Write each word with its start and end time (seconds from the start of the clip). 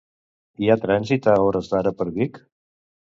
Hi 0.63 0.69
ha 0.69 0.77
trànsit 0.85 1.27
a 1.33 1.35
hores 1.47 1.69
d'ara 1.73 1.91
per 1.99 2.09
Vic? 2.17 2.41